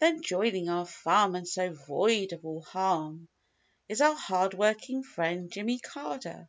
[0.00, 3.28] Then joining our farm, and so void of all harm.
[3.88, 6.48] Is our hard working friend, Jimmy Carder.